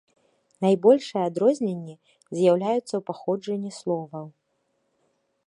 Найбольшыя 0.65 1.23
адрозненні 1.31 1.95
з'яўляюцца 2.39 2.83
ў 2.97 3.01
паходжанні 3.11 3.71
словаў. 3.79 4.27